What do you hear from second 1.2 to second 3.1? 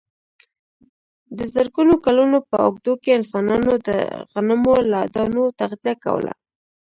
د زرګونو کلونو په اوږدو